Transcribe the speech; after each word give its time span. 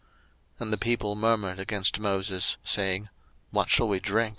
02:015:024 0.53 0.61
And 0.61 0.73
the 0.73 0.77
people 0.79 1.15
murmured 1.15 1.59
against 1.59 1.99
Moses, 1.99 2.57
saying, 2.63 3.09
What 3.51 3.69
shall 3.69 3.87
we 3.87 3.99
drink? 3.99 4.29